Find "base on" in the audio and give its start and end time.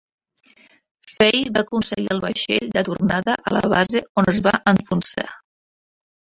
3.75-4.33